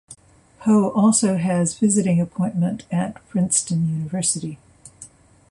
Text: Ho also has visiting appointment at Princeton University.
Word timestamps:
Ho 0.61 0.89
also 0.95 1.37
has 1.37 1.77
visiting 1.77 2.19
appointment 2.19 2.85
at 2.91 3.23
Princeton 3.29 3.87
University. 3.87 4.57